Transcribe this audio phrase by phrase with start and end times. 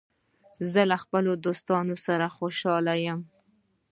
[0.71, 3.21] زه له خپلو دوستانو سره خوشحال یم.